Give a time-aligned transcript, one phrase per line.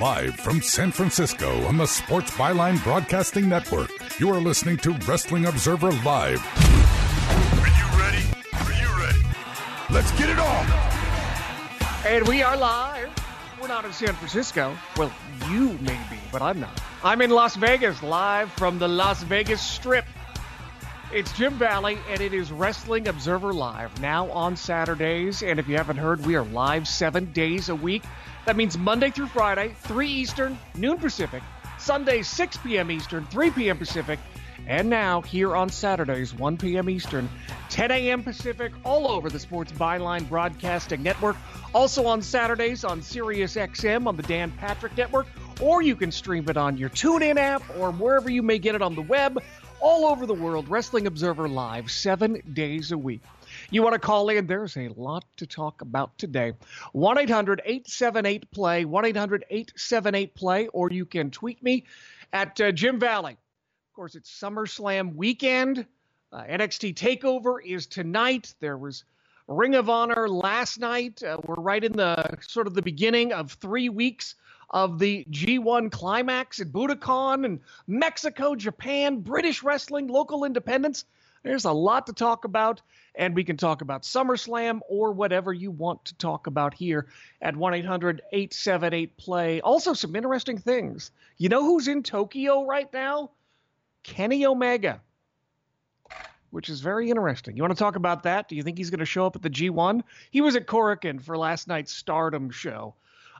[0.00, 5.44] Live from San Francisco on the Sports Byline Broadcasting Network, you are listening to Wrestling
[5.44, 6.42] Observer Live.
[7.60, 8.24] Are you ready?
[8.54, 9.20] Are you ready?
[9.90, 10.66] Let's get it on!
[12.06, 13.10] And we are live.
[13.60, 14.74] We're not in San Francisco.
[14.96, 15.12] Well,
[15.50, 16.80] you may be, but I'm not.
[17.04, 20.06] I'm in Las Vegas, live from the Las Vegas Strip.
[21.12, 25.42] It's Jim Valley, and it is Wrestling Observer Live now on Saturdays.
[25.42, 28.02] And if you haven't heard, we are live seven days a week.
[28.44, 31.42] That means Monday through Friday, 3 Eastern, noon Pacific,
[31.78, 32.90] Sunday, 6 p.m.
[32.90, 33.78] Eastern, 3 p.m.
[33.78, 34.18] Pacific,
[34.66, 36.88] and now here on Saturdays, 1 p.m.
[36.90, 37.28] Eastern,
[37.68, 38.22] 10 a.m.
[38.22, 41.36] Pacific, all over the Sports Byline Broadcasting Network.
[41.72, 45.26] Also on Saturdays on Sirius XM on the Dan Patrick Network,
[45.60, 48.82] or you can stream it on your TuneIn app or wherever you may get it
[48.82, 49.40] on the web.
[49.80, 53.20] All over the world, Wrestling Observer Live, seven days a week.
[53.72, 54.46] You want to call in?
[54.46, 56.52] There's a lot to talk about today.
[56.92, 61.86] 1 800 878 Play, 1 800 878 Play, or you can tweet me
[62.34, 63.32] at uh, Jim Valley.
[63.32, 65.86] Of course, it's SummerSlam weekend.
[66.30, 68.54] Uh, NXT TakeOver is tonight.
[68.60, 69.04] There was
[69.48, 71.22] Ring of Honor last night.
[71.22, 74.34] Uh, we're right in the sort of the beginning of three weeks
[74.68, 81.06] of the G1 climax at Budokan and Mexico, Japan, British wrestling, local independence.
[81.42, 82.82] There's a lot to talk about,
[83.14, 87.08] and we can talk about SummerSlam or whatever you want to talk about here
[87.40, 89.60] at 1 800 878 Play.
[89.60, 91.10] Also, some interesting things.
[91.38, 93.30] You know who's in Tokyo right now?
[94.04, 95.00] Kenny Omega,
[96.50, 97.56] which is very interesting.
[97.56, 98.48] You want to talk about that?
[98.48, 100.02] Do you think he's going to show up at the G1?
[100.30, 102.94] He was at Korakuen for last night's Stardom show.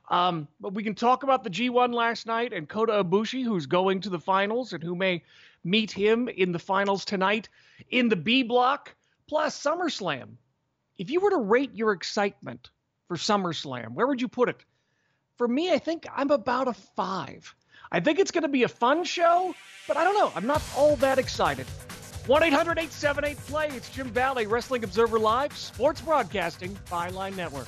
[0.09, 4.01] Um, but we can talk about the G1 last night and Kota Ibushi, who's going
[4.01, 5.23] to the finals and who may
[5.63, 7.49] meet him in the finals tonight
[7.89, 8.95] in the B block,
[9.27, 10.35] plus SummerSlam.
[10.97, 12.69] If you were to rate your excitement
[13.07, 14.63] for SummerSlam, where would you put it?
[15.37, 17.53] For me, I think I'm about a five.
[17.91, 19.55] I think it's going to be a fun show,
[19.87, 20.31] but I don't know.
[20.35, 21.67] I'm not all that excited.
[22.27, 23.67] 1 800 878 Play.
[23.69, 27.67] It's Jim Valley, Wrestling Observer Live, Sports Broadcasting, Byline Network.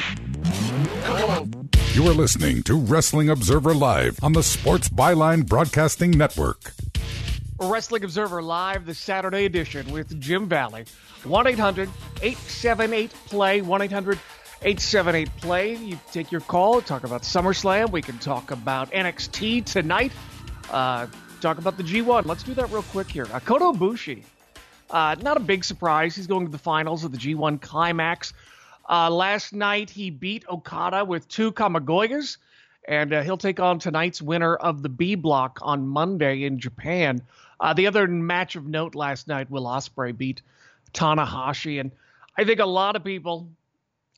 [1.93, 6.71] You are listening to Wrestling Observer Live on the Sports Byline Broadcasting Network.
[7.59, 10.85] Wrestling Observer Live, the Saturday edition with Jim Valley.
[11.25, 11.89] 1 800
[12.21, 13.61] 878 Play.
[13.61, 14.19] 1 800
[14.61, 15.75] 878 Play.
[15.75, 17.91] You take your call, talk about SummerSlam.
[17.91, 20.13] We can talk about NXT tonight.
[20.71, 21.07] Uh,
[21.41, 22.25] talk about the G1.
[22.25, 23.27] Let's do that real quick here.
[23.33, 24.23] Uh, Bushi.
[24.89, 26.15] Uh, not a big surprise.
[26.15, 28.31] He's going to the finals of the G1 Climax.
[28.91, 32.35] Uh, last night, he beat Okada with two Kamigoyes,
[32.89, 37.21] and uh, he'll take on tonight's winner of the B block on Monday in Japan.
[37.61, 40.41] Uh, the other match of note last night, Will Ospreay beat
[40.93, 41.91] Tanahashi, and
[42.37, 43.47] I think a lot of people,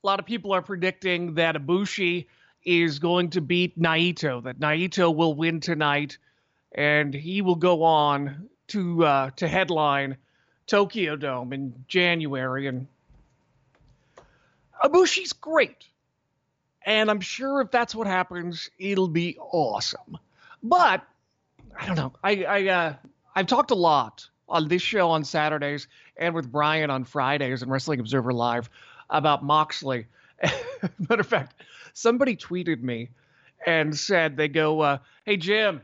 [0.03, 2.25] a lot of people are predicting that Ibushi
[2.65, 4.41] is going to beat Naito.
[4.41, 6.17] That Naito will win tonight,
[6.71, 10.17] and he will go on to uh, to headline
[10.65, 12.65] Tokyo Dome in January.
[12.65, 12.87] And
[14.83, 15.87] Ibushi's great,
[16.85, 20.17] and I'm sure if that's what happens, it'll be awesome.
[20.61, 21.05] But
[21.79, 22.13] I don't know.
[22.23, 22.93] I I uh,
[23.35, 25.87] I've talked a lot on this show on Saturdays
[26.17, 28.69] and with Bryan on Fridays and Wrestling Observer Live
[29.09, 30.07] about Moxley.
[30.41, 31.55] Matter of fact,
[31.93, 33.09] somebody tweeted me
[33.65, 35.81] and said they go, uh, "Hey Jim,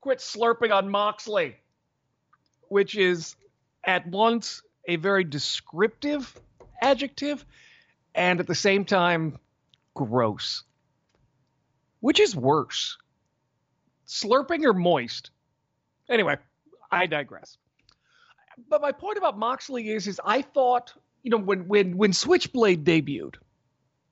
[0.00, 1.56] quit slurping on Moxley,"
[2.68, 3.36] which is
[3.84, 6.38] at once a very descriptive
[6.80, 7.44] adjective
[8.14, 9.38] and at the same time
[9.94, 10.64] gross.
[12.00, 12.98] Which is worse,
[14.06, 15.30] slurping or moist?
[16.08, 16.36] Anyway,
[16.90, 17.56] I digress.
[18.68, 22.84] But my point about Moxley is, is I thought, you know, when when when Switchblade
[22.84, 23.36] debuted,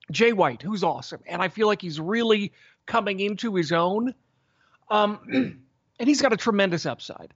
[0.09, 2.53] Jay White, who's awesome, and I feel like he's really
[2.85, 4.15] coming into his own,
[4.89, 5.19] um,
[5.99, 7.33] and he's got a tremendous upside.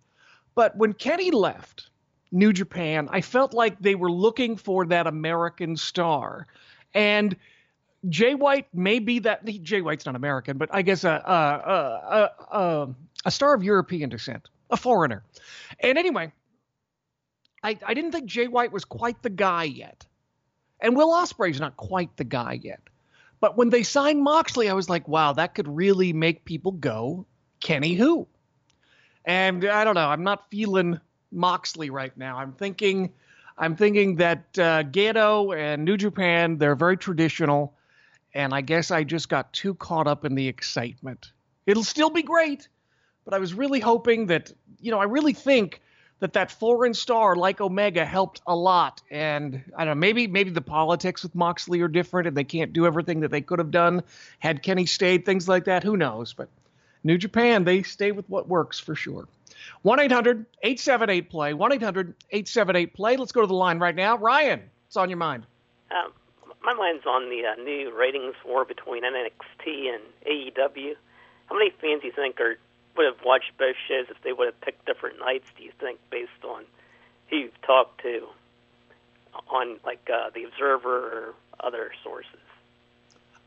[0.55, 1.89] But when Kenny left
[2.35, 6.47] New Japan, I felt like they were looking for that American star,
[6.93, 7.35] and
[8.09, 9.45] Jay White may be that.
[9.63, 14.09] Jay White's not American, but I guess a a a, a, a star of European
[14.09, 15.23] descent a foreigner.
[15.79, 16.31] And anyway,
[17.63, 20.05] I, I didn't think Jay White was quite the guy yet.
[20.79, 22.81] And Will Ospreay's not quite the guy yet.
[23.39, 27.25] But when they signed Moxley, I was like, wow, that could really make people go,
[27.59, 28.27] Kenny who?
[29.25, 30.99] And I don't know, I'm not feeling
[31.35, 32.37] Moxley right now.
[32.37, 33.13] I'm thinking
[33.57, 37.73] I'm thinking that uh, Gedo and New Japan, they're very traditional.
[38.33, 41.31] And I guess I just got too caught up in the excitement.
[41.65, 42.67] It'll still be great,
[43.23, 44.51] but I was really hoping that,
[44.81, 45.81] you know, I really think
[46.19, 49.01] that that foreign star like Omega helped a lot.
[49.09, 52.73] And I don't know, maybe maybe the politics with Moxley are different and they can't
[52.73, 54.03] do everything that they could have done
[54.39, 55.83] had Kenny stayed, things like that.
[55.83, 56.33] Who knows?
[56.33, 56.49] But
[57.05, 59.27] New Japan, they stay with what works for sure.
[59.81, 61.53] 1 800 878 play.
[61.53, 63.17] 1 800 878 play.
[63.17, 64.17] Let's go to the line right now.
[64.17, 65.45] Ryan, it's on your mind.
[65.91, 66.11] Um,
[66.63, 70.95] my mind's on the uh, new ratings war between NXT and AEW.
[71.47, 72.57] How many fans do you think are
[72.95, 75.47] would have watched both shows if they would have picked different nights?
[75.57, 76.63] Do you think, based on
[77.29, 78.27] who you've talked to
[79.49, 82.39] on like uh, the Observer or other sources?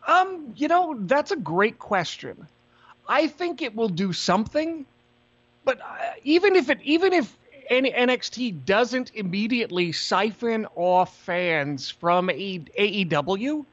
[0.07, 2.47] Um, you know, that's a great question.
[3.09, 4.87] I think it will do something,
[5.69, 5.85] but uh,
[6.25, 7.37] even if it, even if
[7.71, 13.67] NXT doesn't immediately siphon off fans from AEW,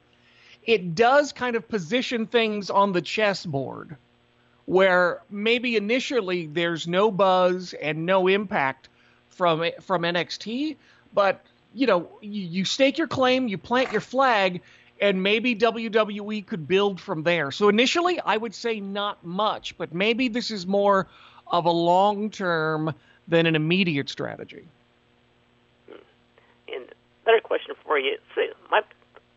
[0.66, 3.96] it does kind of position things on the chessboard
[4.66, 8.90] where maybe initially there's no buzz and no impact
[9.30, 10.75] from from NXT,
[11.14, 14.62] but you know, you, you stake your claim, you plant your flag,
[15.00, 17.52] and maybe WWE could build from there.
[17.52, 21.08] So initially, I would say not much, but maybe this is more
[21.48, 22.94] of a long term
[23.28, 24.68] than an immediate strategy.
[25.88, 26.86] And
[27.25, 28.18] better question for you.
[28.34, 28.82] So my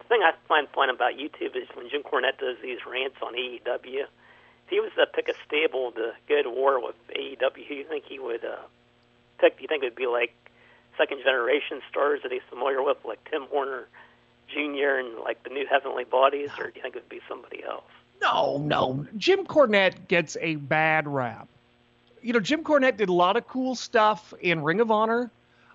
[0.09, 4.03] thing I find fun about YouTube is when Jim Cornette does these rants on AEW.
[4.03, 7.75] If he was to pick a stable to go to war with AEW, who do
[7.75, 8.57] you think he would uh,
[9.38, 9.57] pick?
[9.57, 10.35] Do you think it would be like
[10.97, 13.87] second generation stars that he's familiar with, like Tim Horner
[14.49, 14.99] Jr.
[14.99, 17.85] and like the new Heavenly Bodies, or do you think it would be somebody else?
[18.21, 19.07] No, no.
[19.17, 21.49] Jim Cornette gets a bad rap
[22.22, 25.30] you know, Jim Cornette did a lot of cool stuff in Ring of Honor.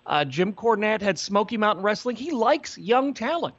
[0.06, 2.16] Uh, Jim Cornette had Smoky Mountain Wrestling.
[2.16, 3.56] He likes young talent.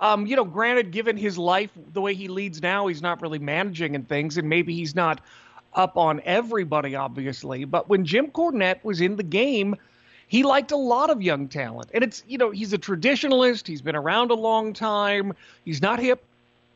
[0.00, 3.38] Um, you know, granted, given his life the way he leads now, he's not really
[3.38, 5.20] managing and things, and maybe he's not
[5.74, 7.64] up on everybody, obviously.
[7.64, 9.76] But when Jim Cornette was in the game,
[10.28, 11.90] he liked a lot of young talent.
[11.94, 13.66] And it's, you know, he's a traditionalist.
[13.66, 15.34] He's been around a long time.
[15.64, 16.22] He's not hip.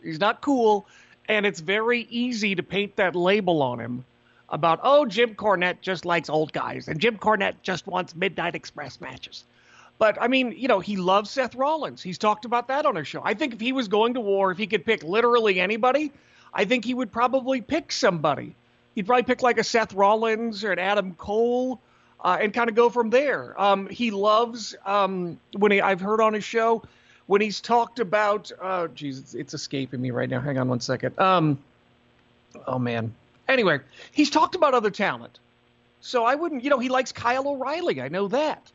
[0.03, 0.87] He's not cool.
[1.29, 4.05] And it's very easy to paint that label on him
[4.49, 9.01] about, oh, Jim Cornette just likes old guys and Jim Cornette just wants Midnight Express
[9.01, 9.45] matches.
[9.99, 12.03] But I mean, you know, he loves Seth Rollins.
[12.03, 13.23] He's talked about that on his show.
[13.25, 16.13] I think if he was going to war, if he could pick literally anybody,
[16.53, 18.55] I think he would probably pick somebody.
[18.95, 21.81] He'd probably pick like a Seth Rollins or an Adam Cole
[22.23, 23.59] uh, and kind of go from there.
[23.61, 26.83] Um, he loves um, when he, I've heard on his show
[27.27, 28.51] when he's talked about.
[28.61, 30.41] Uh, geez, it's, it's escaping me right now.
[30.41, 31.19] Hang on one second.
[31.19, 31.59] Um,
[32.67, 33.15] oh man,
[33.49, 33.81] Anyway,
[34.13, 35.39] he's talked about other talent.
[36.01, 38.01] So I wouldn't, you know, he likes Kyle O'Reilly.
[38.01, 38.71] I know that.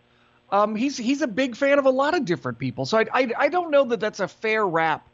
[0.51, 2.85] Um, he's he's a big fan of a lot of different people.
[2.85, 5.07] So I, I, I don't know that that's a fair rap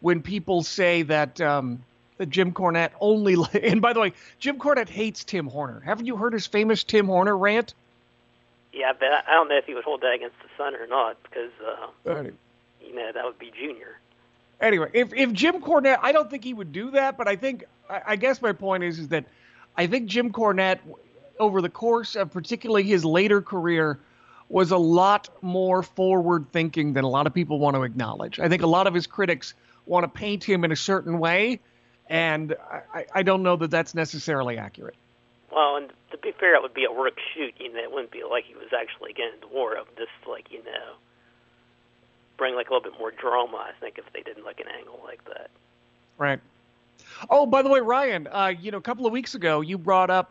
[0.00, 1.84] when people say that um,
[2.16, 3.36] that Jim Cornette only.
[3.62, 5.80] And by the way, Jim Cornette hates Tim Horner.
[5.80, 7.74] Haven't you heard his famous Tim Horner rant?
[8.72, 11.16] Yeah, but I don't know if he would hold that against the son or not
[11.22, 11.50] because
[12.06, 12.22] uh,
[12.80, 13.98] you know that would be Junior.
[14.60, 17.64] Anyway, if if Jim Cornette, I don't think he would do that, but I think
[17.88, 19.24] I, guess my point is is that
[19.76, 20.80] I think Jim Cornette,
[21.38, 23.98] over the course of particularly his later career,
[24.48, 28.40] was a lot more forward thinking than a lot of people want to acknowledge.
[28.40, 29.54] I think a lot of his critics
[29.86, 31.60] want to paint him in a certain way,
[32.08, 32.54] and
[32.94, 34.96] I, I don't know that that's necessarily accurate.
[35.50, 37.54] Well, and to be fair, it would be a work shoot.
[37.58, 39.76] You know, it wouldn't be like he was actually getting to war.
[39.76, 40.94] Of just like you know,
[42.36, 43.56] bring like a little bit more drama.
[43.56, 45.50] I think if they did like an angle like that.
[46.16, 46.40] Right.
[47.28, 50.10] Oh, by the way, Ryan, uh, you know, a couple of weeks ago, you brought
[50.10, 50.30] up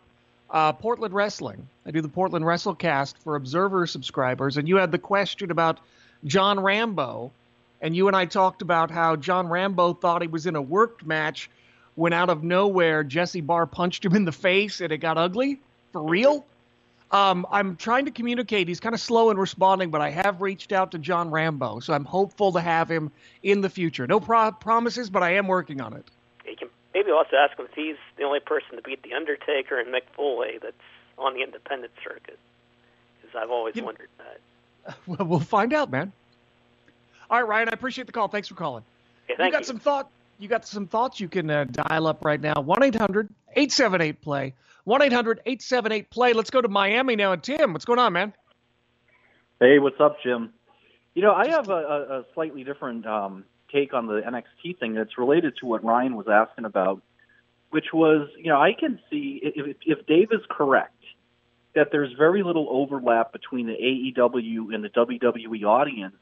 [0.50, 1.68] uh, Portland Wrestling.
[1.86, 5.80] I do the Portland WrestleCast for Observer subscribers, and you had the question about
[6.26, 7.32] John Rambo,
[7.82, 11.06] and you and I talked about how John Rambo thought he was in a worked
[11.06, 11.50] match
[11.96, 15.60] when out of nowhere Jesse Barr punched him in the face and it got ugly
[15.92, 16.46] for real.
[17.10, 18.68] Um, I'm trying to communicate.
[18.68, 21.94] He's kind of slow in responding, but I have reached out to John Rambo, so
[21.94, 23.12] I'm hopeful to have him
[23.44, 24.06] in the future.
[24.06, 26.06] No pro- promises, but I am working on it.
[26.98, 29.80] You can maybe also ask him if he's the only person to beat the Undertaker
[29.80, 30.76] and Mick Foley that's
[31.18, 32.40] on the independent circuit.
[33.22, 34.96] Because I've always you wondered that.
[35.06, 36.14] Well, we'll find out, man.
[37.30, 37.70] All right, Ryan.
[37.70, 38.30] I appreciate the call.
[38.30, 38.84] Thanks for calling.
[39.30, 39.66] Okay, you got you.
[39.66, 40.10] some thought.
[40.40, 41.20] You got some thoughts.
[41.20, 42.62] You can uh, dial up right now.
[42.62, 44.54] One 878 play.
[44.86, 46.34] 1 800 878 play.
[46.34, 47.34] Let's go to Miami now.
[47.34, 48.34] And Tim, what's going on, man?
[49.60, 50.54] Hey, what's up, Jim?
[51.14, 55.18] You know, I have a, a slightly different um, take on the NXT thing that's
[55.18, 57.02] related to what Ryan was asking about,
[57.70, 60.94] which was, you know, I can see if, if Dave is correct
[61.76, 66.16] that there's very little overlap between the AEW and the WWE audience,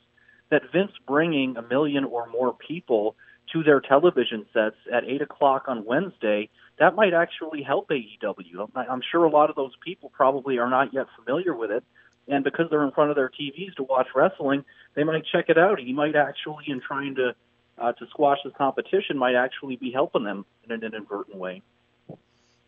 [0.49, 3.15] that Vince bringing a million or more people
[3.53, 6.49] to their television sets at 8 o'clock on Wednesday,
[6.79, 8.69] that might actually help AEW.
[8.75, 11.83] I'm sure a lot of those people probably are not yet familiar with it.
[12.27, 15.57] And because they're in front of their TVs to watch wrestling, they might check it
[15.57, 15.79] out.
[15.79, 17.35] He might actually, in trying to
[17.77, 21.61] uh, to squash this competition, might actually be helping them in an inadvertent way.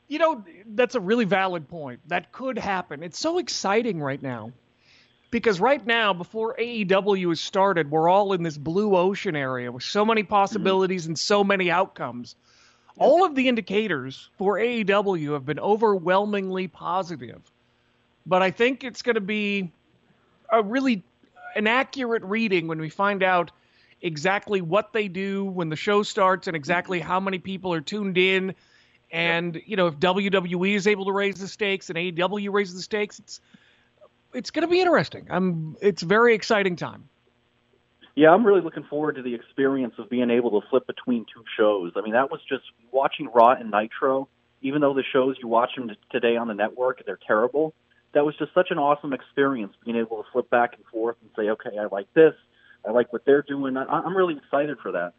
[0.10, 2.00] You know, that's a really valid point.
[2.08, 3.04] That could happen.
[3.04, 4.52] It's so exciting right now.
[5.30, 9.84] because right now, before AEW has started, we're all in this blue ocean area with
[9.84, 11.12] so many possibilities mm-hmm.
[11.12, 12.36] and so many outcomes.
[12.98, 17.42] All of the indicators for AEW have been overwhelmingly positive.
[18.26, 19.72] But I think it's going to be
[20.52, 21.04] a really
[21.58, 23.52] an accurate reading when we find out
[24.02, 28.18] exactly what they do when the show starts and exactly how many people are tuned
[28.18, 28.54] in.
[29.12, 32.82] And you know, if WWE is able to raise the stakes and AEW raises the
[32.82, 33.42] stakes, it's
[34.34, 35.28] it's going to be interesting.
[35.30, 37.10] I'm it's very exciting time.
[38.16, 41.44] Yeah, I'm really looking forward to the experience of being able to flip between two
[41.56, 41.94] shows.
[41.96, 44.28] I mean, that was just watching Raw and Nitro.
[44.64, 47.76] Even though the shows you watch them today on the network, they're terrible.
[48.18, 51.30] That was just such an awesome experience being able to flip back and forth and
[51.36, 52.34] say, okay, I like this,
[52.84, 53.78] I like what they're doing.
[53.78, 55.14] I, I'm really excited for that.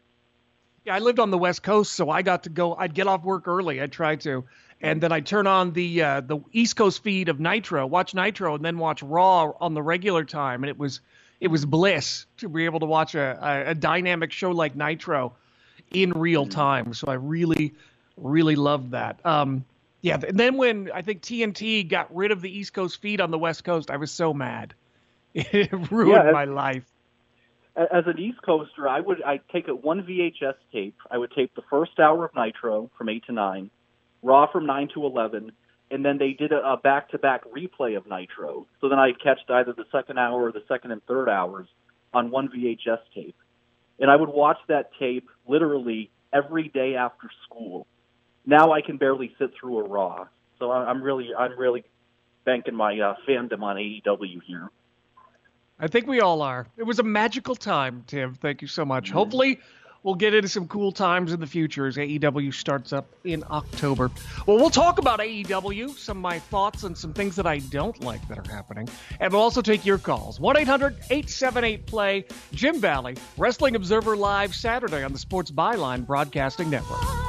[0.83, 2.75] Yeah, I lived on the West Coast, so I got to go.
[2.75, 3.81] I'd get off work early.
[3.81, 4.43] I'd try to,
[4.81, 8.55] and then I'd turn on the uh, the East Coast feed of Nitro, watch Nitro,
[8.55, 10.99] and then watch Raw on the regular time, and it was
[11.39, 15.35] it was bliss to be able to watch a, a, a dynamic show like Nitro
[15.89, 16.51] in real mm-hmm.
[16.51, 16.93] time.
[16.93, 17.75] So I really,
[18.17, 19.25] really loved that.
[19.25, 19.63] Um,
[20.01, 23.31] yeah, and then when I think TNT got rid of the East Coast feed on
[23.31, 24.73] the West Coast, I was so mad.
[25.35, 26.85] It ruined yeah, my life.
[27.75, 30.97] As an East Coaster, I would I take a one VHS tape.
[31.11, 33.69] I would tape the first hour of Nitro from eight to nine,
[34.23, 35.51] Raw from nine to eleven,
[35.91, 38.65] and then they did a back to back replay of Nitro.
[38.81, 41.67] So then I'd catch either the second hour or the second and third hours
[42.13, 43.35] on one VHS tape.
[43.99, 47.85] And I would watch that tape literally every day after school.
[48.49, 50.25] Now I can barely sit through a Raw.
[50.57, 51.83] So I'm really, I'm really
[52.45, 54.69] banking my uh, fandom on AEW here.
[55.79, 56.65] I think we all are.
[56.75, 58.33] It was a magical time, Tim.
[58.33, 59.05] Thank you so much.
[59.05, 59.13] Mm-hmm.
[59.13, 59.59] Hopefully,
[60.01, 64.09] we'll get into some cool times in the future as AEW starts up in October.
[64.47, 68.03] Well, we'll talk about AEW, some of my thoughts and some things that I don't
[68.03, 68.89] like that are happening.
[69.19, 70.39] And we'll also take your calls.
[70.39, 76.71] 1 800 878 Play, Jim Valley, Wrestling Observer Live, Saturday on the Sports Byline Broadcasting
[76.71, 77.28] Network.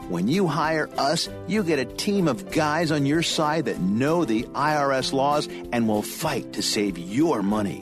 [0.11, 4.25] When you hire us, you get a team of guys on your side that know
[4.25, 7.81] the IRS laws and will fight to save your money.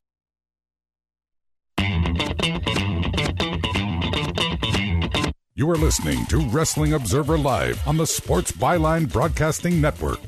[5.53, 10.19] You are listening to Wrestling Observer Live on the Sports Byline Broadcasting Network.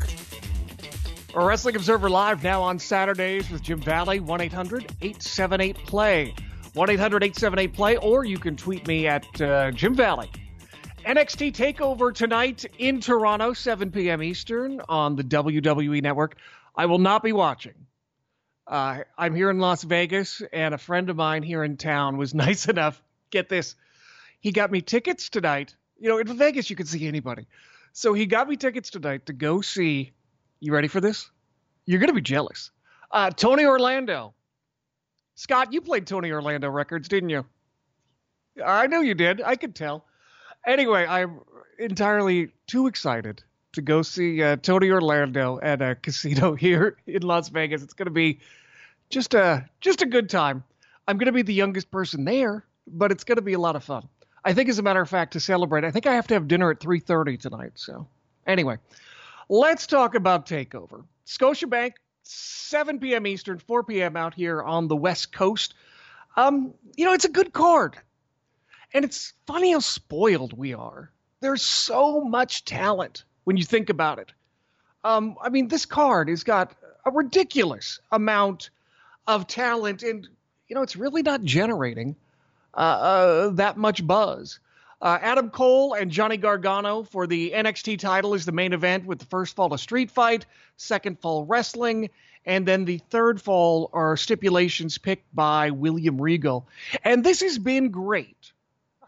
[1.34, 6.36] Wrestling Observer Live now on Saturdays with Jim Valley, 1 800 878 Play.
[6.74, 10.30] 1 800 878 Play, or you can tweet me at uh, Jim Valley.
[11.06, 14.22] NXT TakeOver tonight in Toronto, 7 p.m.
[14.22, 16.36] Eastern on the WWE Network.
[16.76, 17.74] I will not be watching.
[18.66, 22.34] Uh, I'm here in Las Vegas, and a friend of mine here in town was
[22.46, 23.02] nice enough.
[23.30, 23.76] Get this.
[24.40, 25.76] He got me tickets tonight.
[26.00, 27.48] You know, in Vegas, you can see anybody.
[27.94, 30.12] So he got me tickets tonight to go see.
[30.60, 31.30] You ready for this?
[31.86, 32.72] You're to be jealous.
[33.12, 34.34] Uh, Tony Orlando.
[35.36, 37.46] Scott, you played Tony Orlando records, didn't you?
[38.64, 39.42] I know you did.
[39.42, 40.06] I could tell.
[40.66, 41.40] Anyway, I'm
[41.80, 47.50] entirely too excited to go see uh, Tony Orlando at a casino here in Las
[47.50, 47.84] Vegas.
[47.84, 48.40] It's going to be
[49.10, 50.64] just a just a good time.
[51.08, 53.76] I'm going to be the youngest person there, but it's going to be a lot
[53.76, 54.08] of fun.
[54.46, 56.48] I think, as a matter of fact, to celebrate, I think I have to have
[56.48, 57.72] dinner at 3:30 tonight.
[57.76, 58.08] So,
[58.48, 58.78] anyway,
[59.50, 61.04] let's talk about Takeover.
[61.26, 63.28] Scotiabank, 7 p.m.
[63.28, 64.18] Eastern, 4 p.m.
[64.18, 65.74] out here on the West Coast.
[66.36, 67.98] Um, you know, it's a good card,
[68.94, 71.12] and it's funny how spoiled we are.
[71.40, 74.32] There's so much talent when you think about it.
[75.04, 76.74] Um, I mean, this card has got
[77.06, 78.70] a ridiculous amount
[79.28, 80.28] of talent, and
[80.68, 82.16] you know, it's really not generating
[82.74, 84.60] uh, uh, that much buzz.
[85.02, 89.20] Uh, Adam Cole and Johnny Gargano for the NXT title is the main event with
[89.20, 90.46] the first fall of Street Fight,
[90.78, 92.10] second fall Wrestling,
[92.46, 96.66] and then the third fall are stipulations picked by William Regal.
[97.04, 98.54] And this has been great.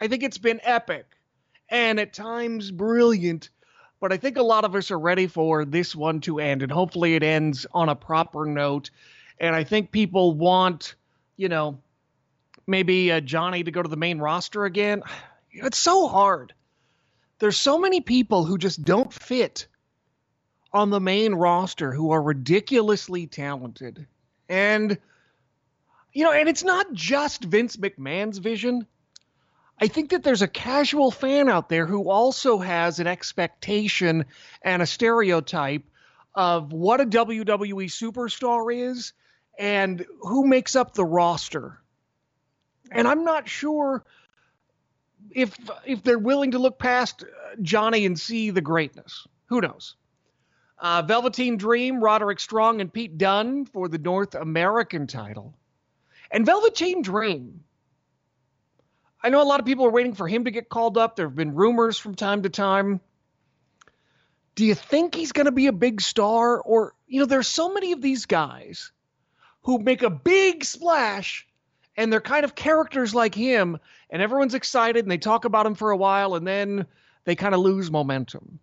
[0.02, 1.06] I think it's been epic
[1.70, 3.50] and at times brilliant,
[4.06, 6.72] but I think a lot of us are ready for this one to end, and
[6.72, 8.92] hopefully it ends on a proper note.
[9.40, 10.94] And I think people want,
[11.38, 11.80] you know,
[12.68, 15.02] maybe uh, Johnny to go to the main roster again.
[15.52, 16.54] It's so hard.
[17.40, 19.66] There's so many people who just don't fit
[20.72, 24.06] on the main roster who are ridiculously talented.
[24.48, 25.00] And,
[26.14, 28.86] you know, and it's not just Vince McMahon's vision.
[29.80, 34.26] I think that there's a casual fan out there who also has an expectation
[34.62, 35.84] and a stereotype
[36.34, 39.14] of what a WWE superstar is
[39.58, 41.82] and who makes up the roster.
[42.92, 44.06] And I'm not sure
[45.32, 47.26] if if they're willing to look past
[47.62, 49.28] Johnny and see the greatness.
[49.48, 49.96] Who knows?
[50.78, 55.54] Uh, Velveteen Dream, Roderick Strong, and Pete Dunne for the North American title.
[56.32, 57.65] And Velveteen Dream,
[59.26, 61.16] I know a lot of people are waiting for him to get called up.
[61.16, 63.02] There have been rumors from time to time.
[64.54, 66.62] Do you think he's going to be a big star?
[66.62, 68.92] Or, you know, there's so many of these guys
[69.64, 71.48] who make a big splash
[71.98, 73.80] and they're kind of characters like him,
[74.12, 76.86] and everyone's excited and they talk about him for a while and then
[77.24, 78.60] they kind of lose momentum.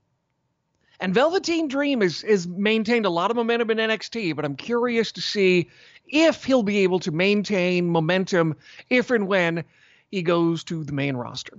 [1.01, 5.11] And Velveteen Dream is is maintained a lot of momentum in NXT, but I'm curious
[5.13, 5.71] to see
[6.07, 8.55] if he'll be able to maintain momentum
[8.89, 9.65] if and when
[10.13, 11.59] he goes to the main roster.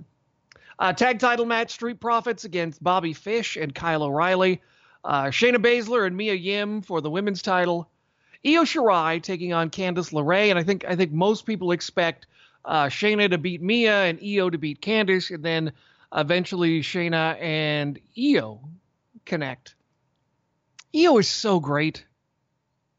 [0.78, 4.62] Uh, tag title match: Street Profits against Bobby Fish and Kyle O'Reilly.
[5.04, 7.90] Uh, Shayna Baszler and Mia Yim for the women's title.
[8.46, 12.26] Io Shirai taking on Candice LeRae, and I think I think most people expect
[12.64, 15.72] uh, Shayna to beat Mia and Io to beat Candice, and then
[16.14, 18.60] eventually Shayna and Io
[19.24, 19.74] connect.
[20.96, 22.04] Io is so great.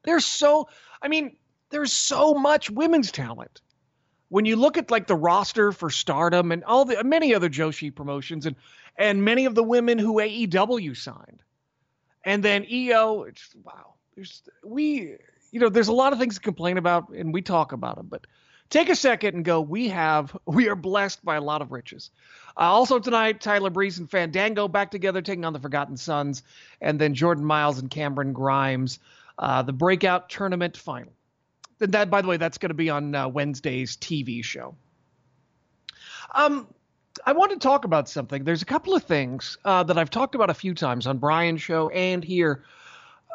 [0.03, 0.67] There's so,
[1.01, 1.37] I mean,
[1.69, 3.61] there's so much women's talent.
[4.35, 7.95] When you look at like the roster for Stardom and all the many other Joshi
[7.95, 8.57] promotions and
[8.97, 11.41] and many of the women who AEW signed,
[12.25, 13.93] and then Io, it's wow.
[14.13, 15.15] There's we,
[15.51, 18.07] you know, there's a lot of things to complain about, and we talk about them,
[18.09, 18.27] but
[18.69, 19.61] take a second and go.
[19.61, 22.11] We have we are blessed by a lot of riches.
[22.57, 26.43] Uh, also tonight, Tyler Breeze and Fandango back together, taking on the Forgotten Sons,
[26.81, 28.99] and then Jordan Myles and Cameron Grimes,
[29.39, 31.13] uh, the breakout tournament final.
[31.79, 34.75] That, by the way, that's going to be on uh, Wednesday's TV show.
[36.33, 36.67] Um,
[37.25, 38.43] I want to talk about something.
[38.43, 41.61] There's a couple of things uh, that I've talked about a few times on Bryan's
[41.61, 42.63] show and here.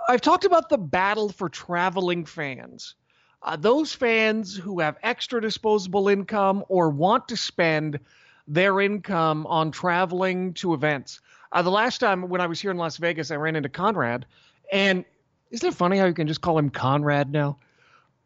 [0.09, 2.95] I've talked about the battle for traveling fans.
[3.43, 7.99] Uh, those fans who have extra disposable income or want to spend
[8.47, 11.21] their income on traveling to events.
[11.53, 14.27] Uh, the last time when I was here in Las Vegas, I ran into Conrad,
[14.73, 15.05] and
[15.51, 17.59] isn't it funny how you can just call him Conrad now?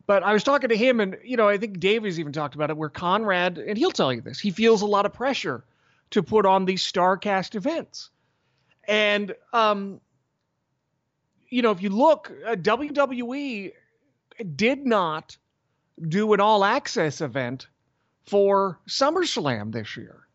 [0.06, 2.54] But I was talking to him, and you know, I think Dave has even talked
[2.54, 2.76] about it.
[2.76, 5.64] Where Conrad, and he'll tell you this, he feels a lot of pressure
[6.10, 8.10] to put on these Starcast events,
[8.86, 10.00] and um,
[11.48, 13.72] you know, if you look, uh, WWE
[14.56, 15.36] did not
[16.00, 17.68] do an all access event
[18.26, 20.26] for SummerSlam this year.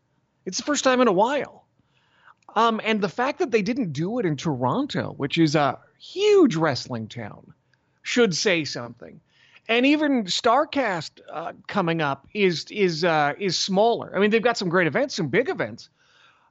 [0.46, 1.66] It's the first time in a while.
[2.56, 6.56] Um, and the fact that they didn't do it in Toronto, which is a huge
[6.56, 7.52] wrestling town,
[8.02, 9.20] should say something.
[9.68, 14.12] And even Starcast uh, coming up is is uh, is smaller.
[14.14, 15.88] I mean, they've got some great events, some big events,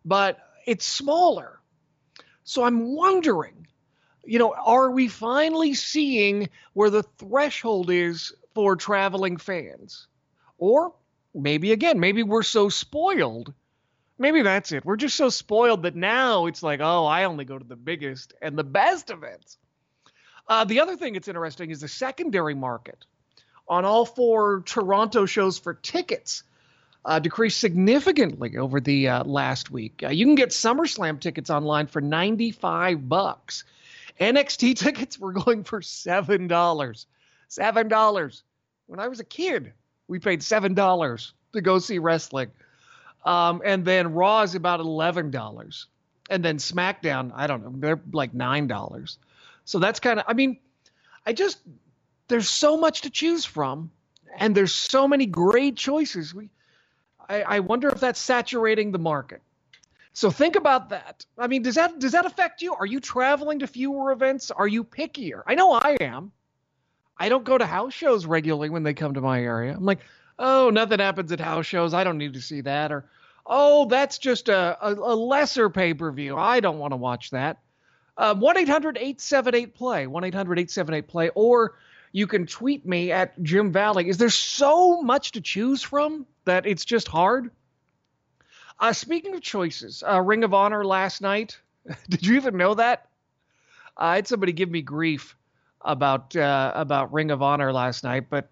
[0.06, 1.60] but it's smaller.
[2.44, 3.68] So I'm wondering,
[4.24, 10.08] you know, are we finally seeing where the threshold is for traveling fans?
[10.58, 10.94] Or
[11.34, 13.54] maybe again, maybe we're so spoiled.
[14.18, 14.84] Maybe that's it.
[14.84, 18.34] We're just so spoiled that now it's like, oh, I only go to the biggest
[18.42, 19.58] and the best events.
[20.50, 23.06] Uh, the other thing that's interesting is the secondary market
[23.68, 26.44] on all four Toronto shows for tickets
[27.06, 30.02] uh, decreased significantly over the uh, last week.
[30.04, 33.64] Uh, you can get SummerSlam tickets online for 95 bucks.
[34.20, 37.06] NXT tickets were going for seven dollars.
[37.48, 38.44] Seven dollars.
[38.88, 39.74] When I was a kid,
[40.08, 42.50] we paid seven dollars to go see wrestling.
[43.24, 45.88] Um, and then Raw is about eleven dollars,
[46.30, 49.18] and then SmackDown, I don't know, they're like nine dollars.
[49.70, 50.58] So that's kind of, I mean,
[51.28, 51.60] I just
[52.28, 53.92] there's so much to choose from,
[54.40, 56.34] and there's so many great choices.
[56.34, 56.50] We,
[57.30, 59.44] I, I wonder if that's saturating the market.
[60.12, 61.24] So think about that.
[61.38, 62.74] I mean, does that does that affect you?
[62.74, 64.50] Are you traveling to fewer events?
[64.50, 65.44] Are you pickier?
[65.46, 66.32] I know I am.
[67.20, 69.76] I don't go to house shows regularly when they come to my area.
[69.76, 70.00] I'm like,
[70.40, 71.94] oh, nothing happens at house shows.
[71.94, 72.92] I don't need to see that.
[72.92, 73.06] Or,
[73.46, 76.38] oh, that's just a, a, a lesser pay per view.
[76.38, 77.60] I don't want to watch that.
[78.20, 81.76] Uh, 1 800 878 play, 1 800 878 play, or
[82.12, 84.10] you can tweet me at Jim Valley.
[84.10, 87.50] Is there so much to choose from that it's just hard?
[88.78, 91.60] Uh, speaking of choices, uh, Ring of Honor last night.
[92.10, 93.08] Did you even know that?
[93.96, 95.38] I had somebody give me grief
[95.80, 98.50] about uh, about Ring of Honor last night, but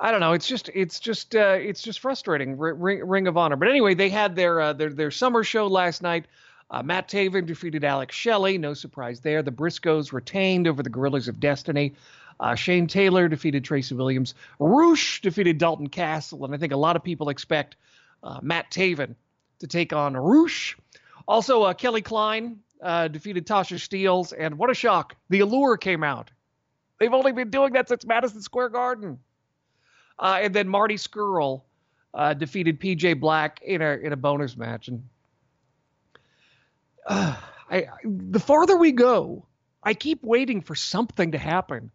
[0.00, 0.32] I don't know.
[0.32, 2.56] It's just it's just uh, it's just frustrating.
[2.56, 3.56] Ring, Ring of Honor.
[3.56, 6.24] But anyway, they had their uh, their their summer show last night.
[6.72, 8.56] Uh, Matt Taven defeated Alex Shelley.
[8.56, 9.42] No surprise there.
[9.42, 11.92] The Briscoes retained over the Guerrillas of Destiny.
[12.40, 14.34] Uh, Shane Taylor defeated Tracy Williams.
[14.58, 17.76] Rush defeated Dalton Castle, and I think a lot of people expect
[18.22, 19.14] uh, Matt Taven
[19.58, 20.76] to take on Rush.
[21.28, 25.14] Also, uh, Kelly Klein uh, defeated Tasha Steelz, and what a shock!
[25.28, 26.30] The Allure came out.
[26.98, 29.18] They've only been doing that since Madison Square Garden.
[30.18, 31.62] Uh, and then Marty Scurll
[32.14, 34.88] uh, defeated PJ Black in a in a bonus match.
[34.88, 35.02] And
[37.06, 37.36] uh,
[37.70, 39.46] I, the farther we go,
[39.82, 41.90] I keep waiting for something to happen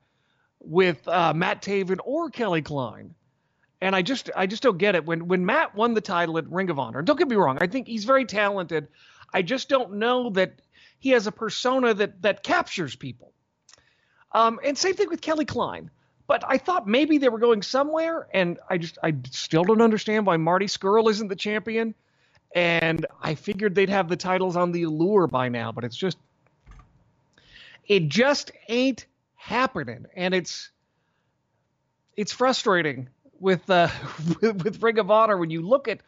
[0.60, 3.14] with uh, Matt Taven or Kelly Klein.
[3.80, 5.06] And I just I just don't get it.
[5.06, 7.68] When when Matt won the title at Ring of Honor, don't get me wrong, I
[7.68, 8.88] think he's very talented.
[9.32, 10.62] I just don't know that
[10.98, 13.34] he has a persona that that captures people.
[14.32, 15.92] Um, and same thing with Kelly Klein.
[16.26, 20.26] But I thought maybe they were going somewhere, and I just I still don't understand
[20.26, 21.96] why Marty Scurll isn't the champion.
[22.58, 26.18] And I figured they'd have the titles on the allure by now, but it's just
[27.86, 30.72] it just ain't happening, and it's
[32.16, 33.90] it's frustrating with uh,
[34.42, 36.02] with, with Ring of Honor when you look at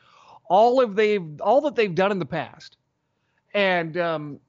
[0.49, 2.77] all of they've all that they've done in the past,
[3.53, 4.39] and um,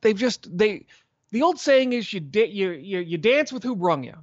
[0.00, 0.86] they've just they
[1.32, 4.14] the old saying is you, da- you you you dance with who brung you,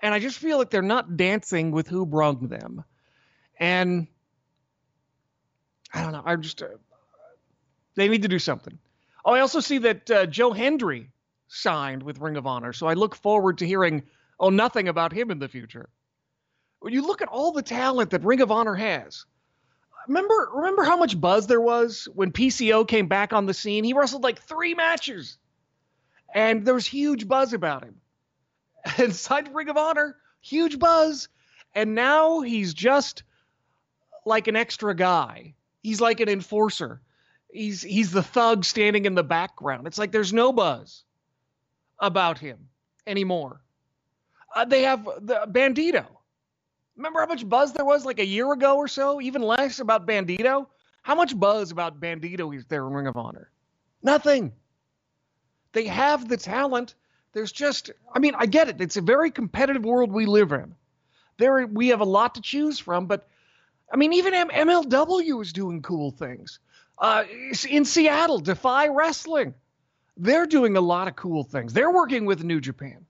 [0.00, 2.84] and I just feel like they're not dancing with who brung them,
[3.58, 4.06] and
[5.92, 6.22] I don't know.
[6.24, 6.68] I just uh,
[7.94, 8.78] they need to do something.
[9.24, 11.10] Oh, I also see that uh, Joe Hendry
[11.48, 14.04] signed with Ring of Honor, so I look forward to hearing
[14.38, 15.88] oh nothing about him in the future
[16.80, 19.24] when you look at all the talent that Ring of Honor has,
[20.08, 23.84] remember remember how much buzz there was when PCO came back on the scene?
[23.84, 25.38] He wrestled like three matches,
[26.34, 28.00] and there was huge buzz about him.
[28.96, 31.28] And signed Ring of Honor, huge buzz,
[31.74, 33.24] and now he's just
[34.24, 35.54] like an extra guy.
[35.82, 37.00] He's like an enforcer.
[37.52, 39.86] He's he's the thug standing in the background.
[39.86, 41.04] It's like there's no buzz
[41.98, 42.68] about him
[43.06, 43.60] anymore.
[44.54, 46.06] Uh, they have the Bandito
[47.00, 50.06] Remember how much buzz there was like a year ago or so, even less about
[50.06, 50.66] Bandito?
[51.00, 53.50] How much buzz about Bandito is there in Ring of Honor?
[54.02, 54.52] Nothing.
[55.72, 56.94] They have the talent
[57.32, 58.82] There's just, I mean, I get it.
[58.82, 60.74] It's a very competitive world we live in.
[61.38, 63.26] There, we have a lot to choose from, but
[63.90, 66.60] I mean, even M- MLW is doing cool things.
[66.98, 67.24] Uh,
[67.68, 69.54] in Seattle, Defy Wrestling,
[70.16, 71.72] they're doing a lot of cool things.
[71.72, 73.06] They're working with New Japan.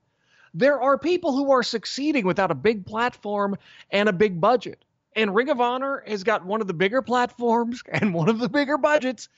[0.53, 3.57] There are people who are succeeding without a big platform
[3.89, 4.83] and a big budget.
[5.15, 8.49] And Ring of Honor has got one of the bigger platforms and one of the
[8.49, 9.29] bigger budgets,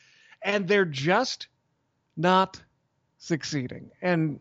[0.42, 1.48] and they're just
[2.16, 2.62] not
[3.18, 3.90] succeeding.
[4.02, 4.40] And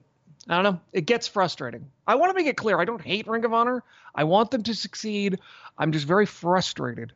[0.49, 1.91] I don't know, it gets frustrating.
[2.07, 3.85] I want to make it clear I don't hate Ring of Honor.
[4.15, 5.39] I want them to succeed.
[5.79, 7.13] I'm just very frustrated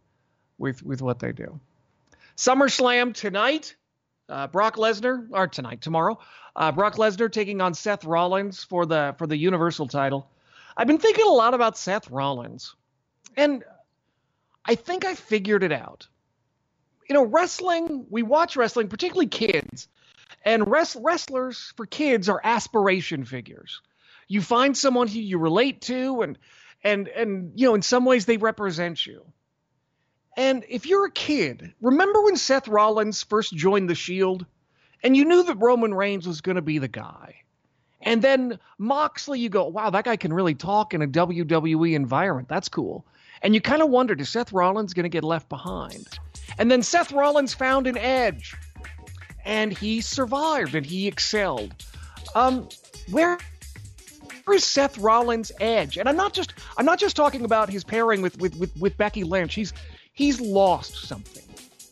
[0.58, 1.60] with with what they do.
[2.36, 3.74] SummerSlam tonight.
[4.28, 6.18] Uh, Brock Lesnar, or tonight, tomorrow.
[6.56, 10.28] Uh, Brock Lesnar taking on Seth Rollins for the for the Universal title.
[10.76, 12.74] I've been thinking a lot about Seth Rollins,
[13.36, 13.62] and
[14.64, 16.08] I think I figured it out.
[17.08, 18.06] You know, wrestling.
[18.10, 19.86] We watch wrestling, particularly kids,
[20.46, 23.82] and rest, wrestlers for kids are aspiration figures.
[24.28, 26.38] You find someone who you relate to, and
[26.82, 29.26] and and you know, in some ways they represent you.
[30.36, 34.46] And if you're a kid, remember when Seth Rollins first joined the Shield
[35.02, 37.36] and you knew that Roman Reigns was going to be the guy.
[38.02, 42.48] And then Moxley, you go, wow, that guy can really talk in a WWE environment.
[42.48, 43.06] That's cool.
[43.42, 46.06] And you kind of wondered, is Seth Rollins going to get left behind?
[46.58, 48.54] And then Seth Rollins found an edge
[49.46, 51.74] and he survived and he excelled.
[52.34, 52.68] Um,
[53.10, 53.38] where
[54.52, 55.96] is Seth Rollins' edge?
[55.96, 58.96] And I'm not just I'm not just talking about his pairing with with with, with
[58.98, 59.54] Becky Lynch.
[59.54, 59.72] He's
[60.12, 61.44] he's lost something.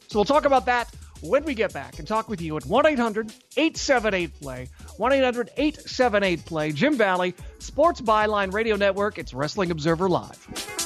[0.08, 2.86] So we'll talk about that when we get back and talk with you at 1
[2.86, 4.68] 800 878 Play.
[4.98, 6.72] 1 800 878 Play.
[6.72, 9.18] Jim Valley, Sports Byline Radio Network.
[9.18, 10.83] It's Wrestling Observer Live.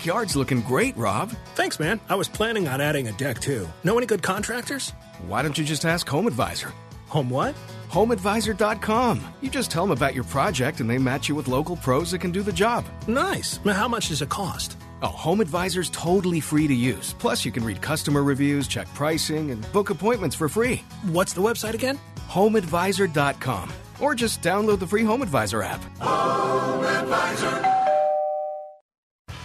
[0.00, 1.28] Backyard's looking great, Rob.
[1.56, 2.00] Thanks, man.
[2.08, 3.68] I was planning on adding a deck too.
[3.84, 4.94] Know any good contractors?
[5.26, 6.72] Why don't you just ask Home Advisor?
[7.08, 7.54] Home what?
[7.90, 9.20] HomeAdvisor.com.
[9.42, 12.20] You just tell them about your project and they match you with local pros that
[12.22, 12.86] can do the job.
[13.08, 13.60] Nice.
[13.62, 14.78] Now, how much does it cost?
[15.02, 17.14] Oh, Home Advisor's totally free to use.
[17.18, 20.82] Plus, you can read customer reviews, check pricing, and book appointments for free.
[21.12, 21.98] What's the website again?
[22.30, 23.70] HomeAdvisor.com.
[24.00, 25.82] Or just download the free Home Advisor app.
[26.00, 27.89] Home Advisor.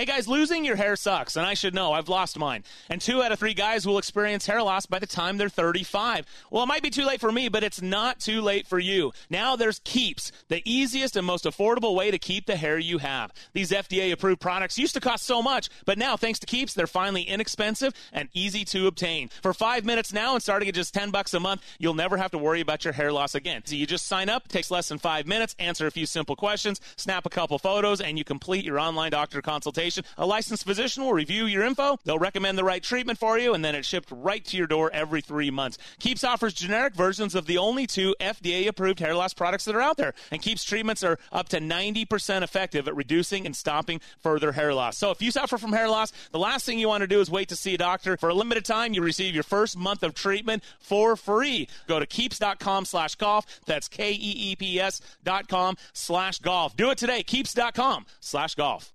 [0.00, 1.92] Hey guys, losing your hair sucks, and I should know.
[1.92, 2.64] I've lost mine.
[2.88, 6.24] And two out of three guys will experience hair loss by the time they're 35.
[6.50, 9.12] Well, it might be too late for me, but it's not too late for you.
[9.28, 13.30] Now there's Keeps, the easiest and most affordable way to keep the hair you have.
[13.52, 16.86] These FDA approved products used to cost so much, but now thanks to Keeps, they're
[16.86, 19.28] finally inexpensive and easy to obtain.
[19.42, 22.30] For five minutes now and starting at just 10 bucks a month, you'll never have
[22.30, 23.60] to worry about your hair loss again.
[23.66, 26.80] So you just sign up, takes less than five minutes, answer a few simple questions,
[26.96, 31.12] snap a couple photos, and you complete your online doctor consultation a licensed physician will
[31.12, 31.98] review your info.
[32.04, 34.90] They'll recommend the right treatment for you, and then it's shipped right to your door
[34.92, 35.78] every three months.
[35.98, 39.80] Keeps offers generic versions of the only two FDA approved hair loss products that are
[39.80, 40.14] out there.
[40.30, 44.96] And Keeps treatments are up to 90% effective at reducing and stopping further hair loss.
[44.96, 47.30] So if you suffer from hair loss, the last thing you want to do is
[47.30, 48.16] wait to see a doctor.
[48.16, 51.68] For a limited time, you receive your first month of treatment for free.
[51.86, 53.46] Go to keeps.com slash golf.
[53.66, 56.76] That's K-E-E-P-S dot com slash golf.
[56.76, 57.22] Do it today.
[57.22, 58.92] Keeps.com slash golf.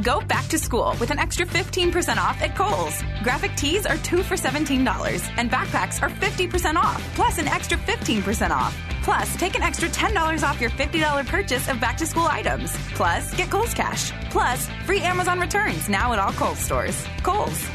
[0.00, 3.02] Go back to school with an extra 15% off at Kohl's.
[3.22, 8.50] Graphic tees are 2 for $17 and backpacks are 50% off, plus an extra 15%
[8.50, 8.74] off.
[9.02, 12.74] Plus, take an extra $10 off your $50 purchase of back to school items.
[12.94, 14.12] Plus, get Kohl's Cash.
[14.30, 17.04] Plus, free Amazon returns now at all Kohl's stores.
[17.22, 17.68] Kohl's.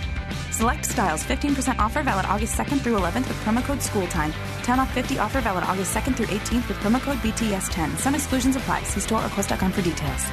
[0.51, 4.33] Select styles 15% offer valid August 2nd through 11th with promo code SCHOOLTIME.
[4.63, 7.97] 10 off 50 offer valid August 2nd through 18th with promo code BTS10.
[7.97, 8.81] Some exclusions apply.
[8.83, 10.25] See store or Kohl's.com for details.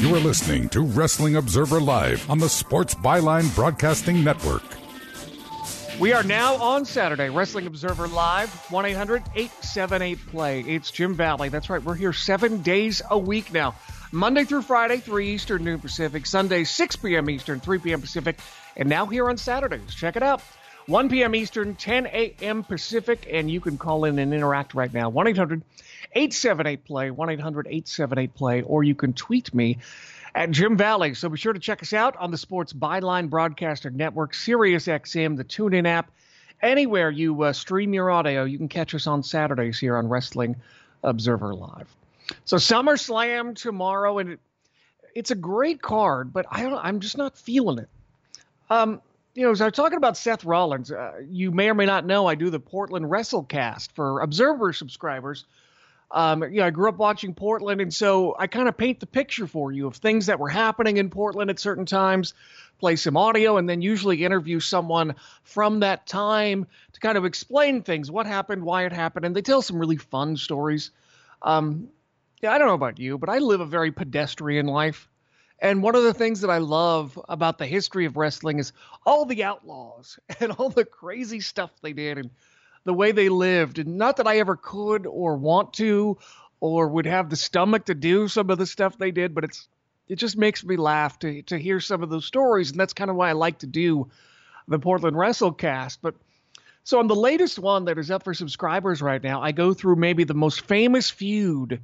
[0.00, 4.62] You are listening to Wrestling Observer Live on the Sports Byline Broadcasting Network.
[5.98, 10.60] We are now on Saturday, Wrestling Observer Live, 1 800 878 Play.
[10.60, 11.48] It's Jim Valley.
[11.48, 13.74] That's right, we're here seven days a week now.
[14.12, 16.26] Monday through Friday, 3 Eastern, noon Pacific.
[16.26, 17.28] Sunday, 6 p.m.
[17.28, 18.00] Eastern, 3 p.m.
[18.00, 18.38] Pacific.
[18.76, 19.92] And now here on Saturdays.
[19.96, 20.40] Check it out.
[20.86, 21.34] 1 p.m.
[21.34, 22.62] Eastern, 10 a.m.
[22.62, 23.28] Pacific.
[23.28, 25.08] And you can call in and interact right now.
[25.08, 25.87] 1 800 878
[26.84, 28.62] Play, 1 800 878 Play.
[28.62, 29.78] Or you can tweet me
[30.34, 31.14] at Jim Valley.
[31.14, 35.36] So be sure to check us out on the Sports Byline Broadcaster Network, Sirius XM,
[35.36, 36.10] the TuneIn app.
[36.60, 40.56] Anywhere you uh, stream your audio, you can catch us on Saturdays here on Wrestling
[41.04, 41.88] Observer Live.
[42.44, 44.40] So SummerSlam tomorrow, and it,
[45.14, 46.84] it's a great card, but I don't.
[46.84, 47.88] I'm just not feeling it.
[48.70, 49.00] Um,
[49.34, 52.04] you know, as I was talking about Seth Rollins, uh, you may or may not
[52.04, 55.44] know I do the Portland WrestleCast for Observer subscribers.
[56.10, 59.06] Um, you know, I grew up watching Portland, and so I kind of paint the
[59.06, 62.32] picture for you of things that were happening in Portland at certain times,
[62.78, 67.82] play some audio, and then usually interview someone from that time to kind of explain
[67.82, 70.90] things, what happened, why it happened, and they tell some really fun stories.
[71.42, 71.88] Um,
[72.40, 75.08] yeah, I don't know about you, but I live a very pedestrian life.
[75.60, 78.72] And one of the things that I love about the history of wrestling is
[79.04, 82.30] all the outlaws and all the crazy stuff they did and
[82.88, 83.78] the way they lived.
[83.78, 86.16] And not that I ever could or want to
[86.58, 89.68] or would have the stomach to do some of the stuff they did, but it's
[90.08, 93.10] it just makes me laugh to to hear some of those stories, and that's kind
[93.10, 94.10] of why I like to do
[94.66, 95.98] the Portland WrestleCast.
[96.00, 96.14] But
[96.82, 99.96] so on the latest one that is up for subscribers right now, I go through
[99.96, 101.82] maybe the most famous feud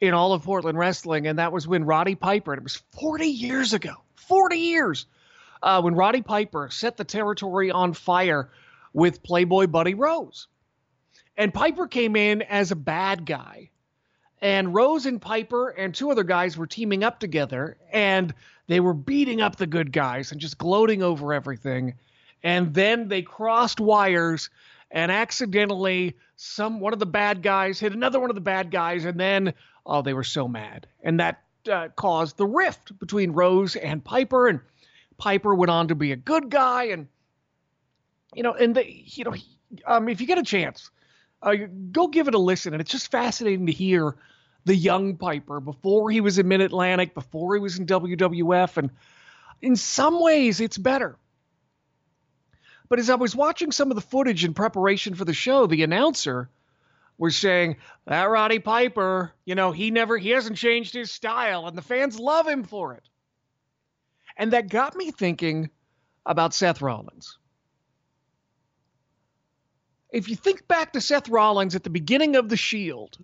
[0.00, 3.28] in all of Portland wrestling, and that was when Roddy Piper, and it was 40
[3.28, 5.06] years ago, 40 years,
[5.62, 8.50] uh, when Roddy Piper set the territory on fire
[8.92, 10.48] with Playboy Buddy Rose.
[11.36, 13.70] And Piper came in as a bad guy.
[14.40, 18.34] And Rose and Piper and two other guys were teaming up together, and
[18.66, 21.94] they were beating up the good guys and just gloating over everything.
[22.42, 24.50] And then they crossed wires
[24.92, 29.04] and accidentally some one of the bad guys hit another one of the bad guys
[29.04, 29.54] and then
[29.86, 34.48] oh they were so mad and that uh, caused the rift between Rose and Piper
[34.48, 34.60] and
[35.18, 37.08] Piper went on to be a good guy and
[38.34, 39.34] you know and they you know
[39.86, 40.90] um, if you get a chance
[41.42, 41.54] uh,
[41.90, 44.16] go give it a listen and it's just fascinating to hear
[44.64, 48.90] the young Piper before he was in Mid Atlantic before he was in WWF and
[49.60, 51.18] in some ways it's better
[52.92, 55.82] but as I was watching some of the footage in preparation for the show, the
[55.82, 56.50] announcer
[57.16, 57.76] was saying,
[58.06, 62.20] that Roddy Piper, you know, he never, he hasn't changed his style, and the fans
[62.20, 63.08] love him for it.
[64.36, 65.70] And that got me thinking
[66.26, 67.38] about Seth Rollins.
[70.12, 73.18] If you think back to Seth Rollins at the beginning of The Shield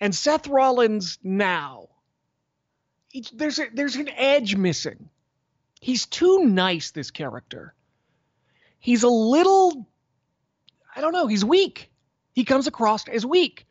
[0.00, 1.88] and Seth Rollins now,
[3.32, 5.08] there's, a, there's an edge missing.
[5.80, 7.74] He's too nice, this character
[8.86, 9.86] he's a little
[10.94, 11.90] I don't know, he's weak.
[12.32, 13.66] He comes across as weak.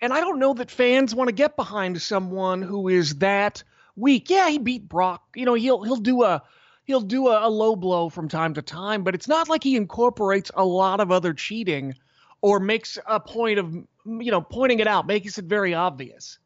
[0.00, 3.62] And I don't know that fans want to get behind someone who is that
[3.94, 4.30] weak.
[4.30, 5.22] Yeah, he beat Brock.
[5.34, 6.42] You know, he'll he'll do a
[6.84, 9.76] he'll do a, a low blow from time to time, but it's not like he
[9.76, 11.94] incorporates a lot of other cheating
[12.40, 16.38] or makes a point of you know pointing it out, makes it very obvious.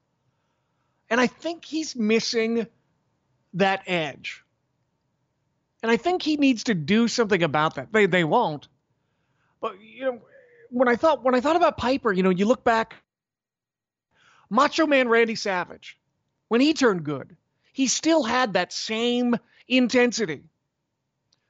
[1.08, 2.66] And I think he's missing
[3.54, 4.42] that edge.
[5.82, 7.92] And I think he needs to do something about that.
[7.92, 8.68] They they won't.
[9.60, 10.20] But you know,
[10.70, 12.96] when I thought when I thought about Piper, you know, you look back
[14.50, 15.98] Macho Man Randy Savage,
[16.48, 17.36] when he turned good,
[17.72, 19.36] he still had that same
[19.68, 20.44] intensity.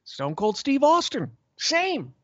[0.05, 2.15] Stone Cold Steve Austin, same.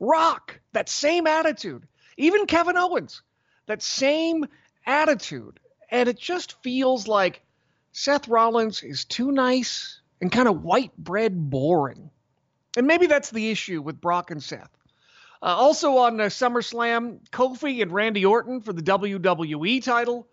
[0.00, 1.86] Rock, that same attitude.
[2.16, 3.22] Even Kevin Owens,
[3.66, 4.46] that same
[4.84, 5.60] attitude.
[5.90, 7.42] And it just feels like
[7.92, 12.10] Seth Rollins is too nice and kind of white bread boring.
[12.76, 14.70] And maybe that's the issue with Brock and Seth.
[15.42, 20.26] Uh, also on uh, SummerSlam, Kofi and Randy Orton for the WWE title.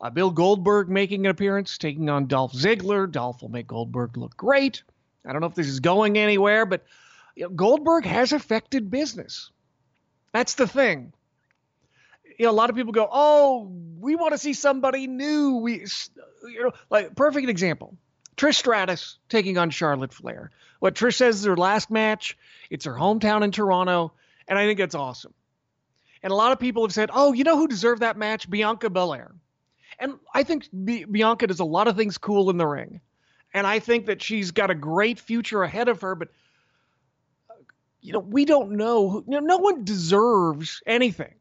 [0.00, 3.10] Uh, Bill Goldberg making an appearance, taking on Dolph Ziggler.
[3.10, 4.82] Dolph will make Goldberg look great.
[5.24, 6.84] I don't know if this is going anywhere, but
[7.34, 9.50] you know, Goldberg has affected business.
[10.32, 11.12] That's the thing.
[12.38, 15.86] You know, a lot of people go, "Oh, we want to see somebody new." We,
[16.42, 17.96] you know, like perfect example.
[18.36, 20.50] Trish Stratus taking on Charlotte Flair.
[20.80, 22.36] What Trish says is her last match.
[22.68, 24.12] It's her hometown in Toronto,
[24.48, 25.32] and I think that's awesome.
[26.22, 28.50] And a lot of people have said, "Oh, you know who deserved that match?
[28.50, 29.32] Bianca Belair."
[29.98, 33.00] And I think B- Bianca does a lot of things cool in the ring,
[33.52, 36.14] and I think that she's got a great future ahead of her.
[36.14, 36.28] But
[38.00, 39.24] you know, we don't know.
[39.26, 41.34] You know, no one deserves anything.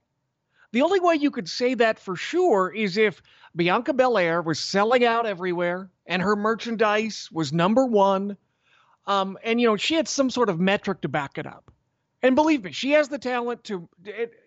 [0.72, 3.22] The only way you could say that for sure is if
[3.56, 8.38] Bianca Belair was selling out everywhere and her merchandise was number one.
[9.06, 11.72] Um, and, you know, she had some sort of metric to back it up.
[12.24, 13.88] And believe me, she has the talent to,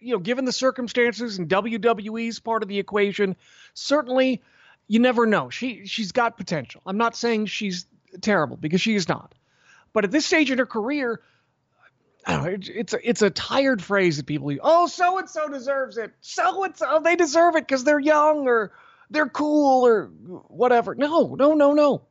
[0.01, 3.37] you know, given the circumstances and WWE's part of the equation,
[3.75, 4.43] certainly
[4.89, 5.51] you never know.
[5.51, 6.81] She she's got potential.
[6.87, 7.87] I'm not saying she's
[8.23, 9.35] terrible because she is not.
[9.93, 11.21] But at this stage in her career,
[12.27, 14.61] know, it's a, it's a tired phrase that people use.
[14.63, 16.13] Oh, so and so deserves it.
[16.23, 18.73] So and so they deserve it because they're young or
[19.11, 20.07] they're cool or
[20.49, 20.95] whatever.
[20.95, 22.03] No, no, no, no.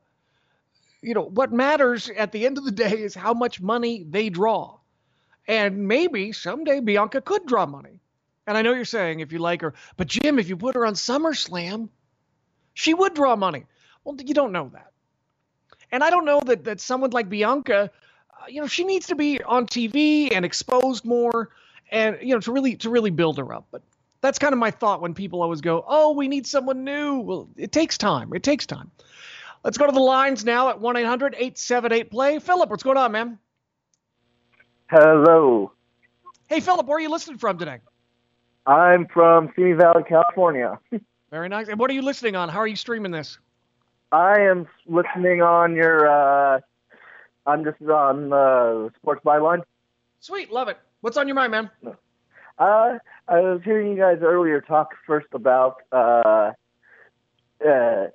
[1.02, 4.30] You know what matters at the end of the day is how much money they
[4.30, 4.78] draw.
[5.48, 8.00] And maybe someday Bianca could draw money.
[8.46, 10.86] And I know you're saying if you like her, but Jim, if you put her
[10.86, 11.88] on SummerSlam,
[12.74, 13.64] she would draw money.
[14.04, 14.92] Well, you don't know that.
[15.90, 17.90] And I don't know that, that someone like Bianca,
[18.30, 21.50] uh, you know, she needs to be on TV and exposed more
[21.90, 23.66] and, you know, to really, to really build her up.
[23.70, 23.82] But
[24.20, 27.18] that's kind of my thought when people always go, oh, we need someone new.
[27.20, 28.32] Well, it takes time.
[28.34, 28.90] It takes time.
[29.64, 32.38] Let's go to the lines now at 1 800 878 play.
[32.38, 33.38] Philip, what's going on, man?
[34.88, 35.72] Hello.
[36.48, 37.80] Hey, Philip, where are you listening from today?
[38.66, 40.78] I'm from Simi Valley, California.
[41.30, 41.68] Very nice.
[41.68, 42.48] And what are you listening on?
[42.48, 43.38] How are you streaming this?
[44.12, 46.08] I am listening on your.
[46.08, 46.60] uh
[47.46, 49.62] I'm just on uh, Sports Byline.
[50.18, 50.78] Sweet, love it.
[51.00, 51.70] What's on your mind, man?
[52.58, 56.52] Uh, I was hearing you guys earlier talk first about uh,
[57.64, 58.06] uh,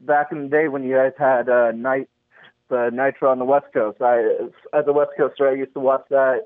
[0.00, 2.08] back in the day when you guys had uh, night
[2.68, 4.00] the Nitro on the West Coast.
[4.00, 4.20] I,
[4.72, 6.42] as a West Coaster, I used to watch that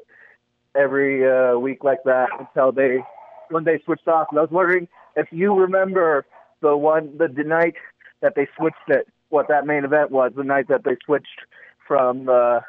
[0.75, 3.03] every uh, week like that until they
[3.51, 4.29] when they switched off.
[4.31, 6.25] And I was wondering if you remember
[6.61, 7.75] the one the, the night
[8.21, 11.41] that they switched it, what that main event was, the night that they switched
[11.87, 12.61] from the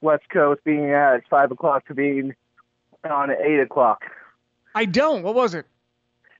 [0.00, 2.34] West Coast being at five o'clock to being
[3.08, 4.04] on at eight o'clock.
[4.74, 5.22] I don't.
[5.22, 5.66] What was it?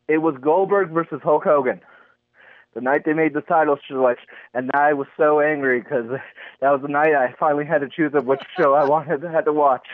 [0.08, 1.80] It was Goldberg versus Hulk Hogan
[2.76, 6.10] the night they made the title selection, and I was so angry because
[6.60, 9.52] that was the night I finally had to choose which show I wanted had to
[9.52, 9.88] watch.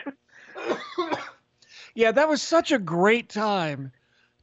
[1.95, 3.93] yeah, that was such a great time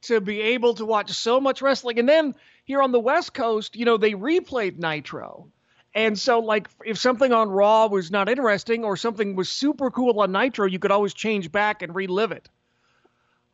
[0.03, 2.35] to be able to watch so much wrestling, and then
[2.65, 5.49] here on the West Coast, you know, they replayed Nitro.
[5.95, 10.19] And so, like, if something on Raw was not interesting or something was super cool
[10.21, 12.49] on Nitro, you could always change back and relive it.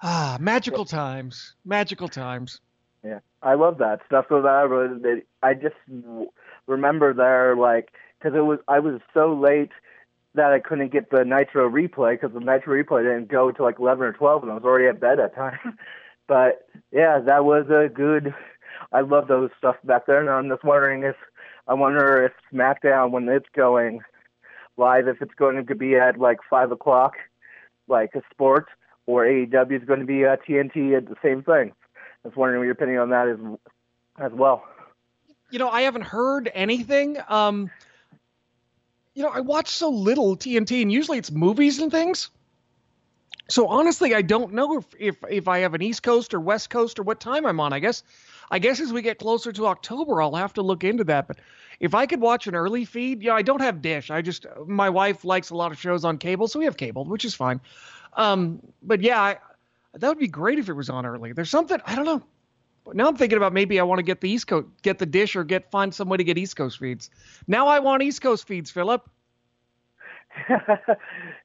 [0.00, 1.54] Ah, magical times.
[1.64, 2.60] Magical times.
[3.46, 4.26] I love that stuff.
[4.28, 5.76] So that I just
[6.66, 9.70] remember there, like, because it was I was so late
[10.34, 13.78] that I couldn't get the Nitro replay because the Nitro replay didn't go to like
[13.78, 15.78] eleven or twelve, and I was already at bed at time.
[16.26, 18.34] but yeah, that was a good.
[18.92, 21.16] I love those stuff back there, and I'm just wondering if
[21.68, 24.00] I wonder if SmackDown when it's going
[24.76, 27.14] live, if it's going to be at like five o'clock,
[27.86, 28.66] like a sport,
[29.06, 31.72] or AEW is going to be at TNT at the same thing.
[32.26, 33.38] I was wondering what your opinion on that is
[34.18, 34.64] as well.
[35.52, 37.18] You know, I haven't heard anything.
[37.28, 37.70] Um,
[39.14, 42.30] you know, I watch so little TNT, and usually it's movies and things.
[43.48, 46.68] So honestly, I don't know if, if if I have an East Coast or West
[46.68, 47.72] Coast or what time I'm on.
[47.72, 48.02] I guess
[48.50, 51.28] I guess as we get closer to October, I'll have to look into that.
[51.28, 51.38] But
[51.78, 54.10] if I could watch an early feed, yeah, I don't have Dish.
[54.10, 57.04] I just my wife likes a lot of shows on cable, so we have cable,
[57.04, 57.60] which is fine.
[58.14, 59.36] Um, but yeah, I,
[59.98, 61.32] that would be great if it was on early.
[61.32, 62.22] There's something I don't know.
[62.92, 65.34] Now I'm thinking about maybe I want to get the East Coast, get the dish,
[65.36, 67.10] or get find some way to get East Coast feeds.
[67.46, 69.08] Now I want East Coast feeds, Philip.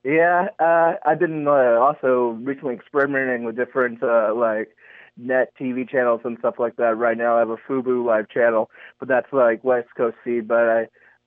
[0.04, 4.76] yeah, uh, I've been uh, also recently experimenting with different uh, like
[5.18, 6.98] net TV channels and stuff like that.
[6.98, 10.48] Right now, I have a Fubo live channel, but that's like West Coast feed.
[10.48, 10.82] But I,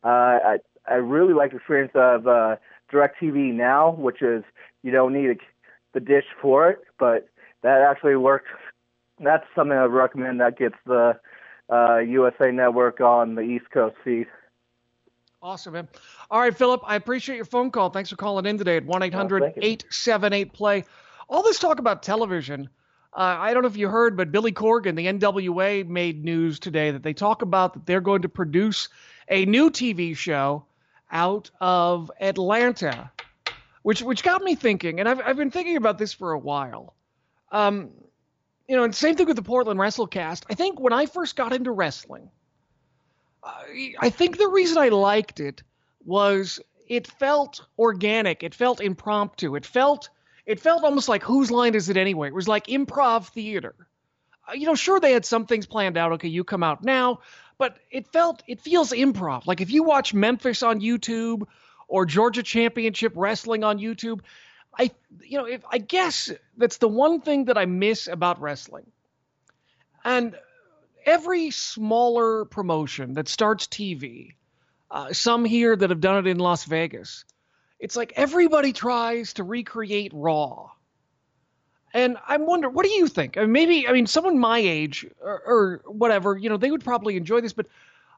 [0.05, 2.57] uh, I, I really like the experience of uh,
[2.93, 4.45] TV now, which is
[4.83, 5.37] you don't need a
[5.95, 7.28] the dish for it, but
[7.62, 8.51] that actually works.
[9.18, 11.18] That's something I recommend that gets the
[11.72, 14.26] uh, USA Network on the East Coast feed.
[15.40, 15.88] Awesome, man.
[16.30, 17.90] All right, Philip, I appreciate your phone call.
[17.90, 20.84] Thanks for calling in today at 1 800 878 play.
[21.28, 22.68] All this talk about television.
[23.12, 26.90] Uh, I don't know if you heard, but Billy Corgan, the NWA, made news today
[26.90, 28.88] that they talk about that they're going to produce
[29.28, 30.64] a new TV show
[31.12, 33.11] out of Atlanta
[33.85, 36.95] which which got me thinking, and I've I've been thinking about this for a while.
[37.53, 37.91] Um,
[38.66, 40.45] you know, and same thing with the Portland WrestleCast.
[40.49, 42.30] I think when I first got into wrestling,
[43.45, 45.62] I, I think the reason I liked it
[46.03, 48.43] was it felt organic.
[48.43, 49.55] It felt impromptu.
[49.55, 50.09] It felt
[50.47, 52.28] it felt almost like whose line is it anyway?
[52.28, 53.74] It was like improv theater.
[54.49, 56.12] Uh, you know, sure they had some things planned out.
[56.12, 57.20] Okay, you come out now,
[57.59, 59.47] but it felt it feels improv.
[59.47, 61.47] Like if you watch Memphis on YouTube
[61.89, 64.20] or Georgia Championship Wrestling on YouTube,
[64.78, 64.91] I
[65.22, 68.87] you know, if I guess that's the one thing that I miss about wrestling.
[70.05, 70.37] And
[71.07, 74.35] every smaller promotion that starts TV,
[74.91, 77.24] uh, some here that have done it in Las Vegas,
[77.78, 80.70] it's like everybody tries to recreate Raw.
[81.93, 83.39] And I'm wondering, what do you think?
[83.39, 86.85] I mean, maybe, I mean, someone my age or, or whatever, you know, they would
[86.85, 87.66] probably enjoy this, but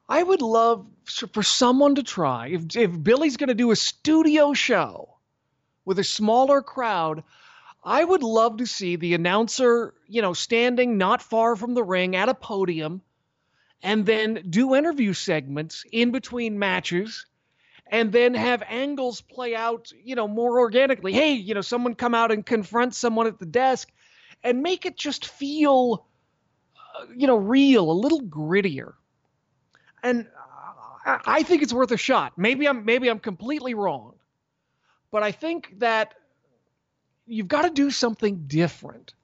[0.08, 0.86] I would love
[1.32, 2.48] for someone to try.
[2.48, 5.16] If, if Billy's going to do a studio show
[5.84, 7.24] with a smaller crowd,
[7.82, 12.16] I would love to see the announcer, you know, standing not far from the ring
[12.16, 13.02] at a podium
[13.82, 17.26] and then do interview segments in between matches
[17.88, 21.12] and then have angles play out, you know, more organically.
[21.12, 23.92] Hey, you know, someone come out and confront someone at the desk
[24.42, 26.06] and make it just feel,
[26.76, 28.94] uh, you know, real, a little grittier.
[30.06, 30.26] And
[31.04, 32.34] I think it's worth a shot.
[32.36, 34.14] Maybe I'm maybe I'm completely wrong,
[35.10, 36.14] but I think that
[37.26, 39.14] you've got to do something different.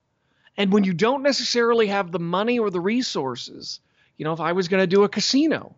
[0.57, 3.79] And when you don't necessarily have the money or the resources,
[4.17, 5.73] you know, if I was going to do a casino,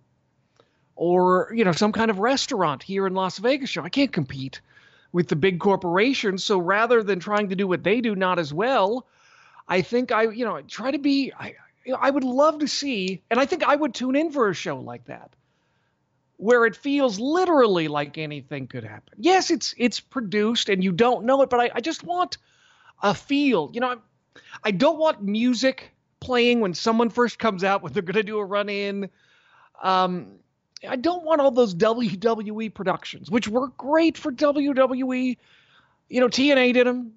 [0.96, 3.84] or you know some kind of restaurant here in Las Vegas show.
[3.84, 4.62] I can't compete
[5.12, 6.44] with the big corporations.
[6.44, 9.06] So rather than trying to do what they do not as well,
[9.68, 11.32] I think I you know try to be.
[11.38, 11.56] I
[11.86, 14.50] you know, I would love to see, and I think I would tune in for
[14.50, 15.36] a show like that,
[16.38, 19.14] where it feels literally like anything could happen.
[19.18, 22.38] Yes, it's it's produced and you don't know it, but I, I just want
[23.02, 23.70] a feel.
[23.74, 23.96] You know, I,
[24.64, 28.40] I don't want music playing when someone first comes out when they're going to do
[28.40, 29.10] a run in.
[29.82, 30.40] Um,
[30.88, 35.38] I don't want all those WWE productions, which were great for WWE.
[36.10, 37.14] You know, TNA did them.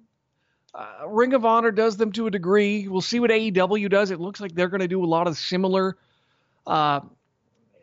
[0.73, 2.87] Uh, Ring of Honor does them to a degree.
[2.87, 4.11] We'll see what AEW does.
[4.11, 5.97] It looks like they're going to do a lot of similar
[6.67, 7.01] uh,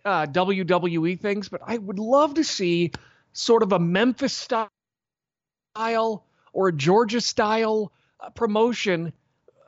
[0.04, 2.92] uh, WWE things, but I would love to see
[3.32, 4.68] sort of a Memphis style
[6.52, 9.12] or a Georgia style uh, promotion.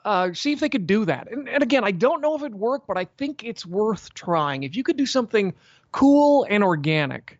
[0.05, 1.29] Uh, see if they could do that.
[1.29, 4.63] And, and again, I don't know if it worked, but I think it's worth trying.
[4.63, 5.53] If you could do something
[5.91, 7.37] cool and organic,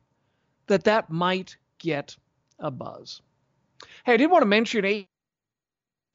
[0.68, 2.18] that that might get
[2.60, 3.22] a buzz.
[4.06, 4.84] Hey, I did want to mention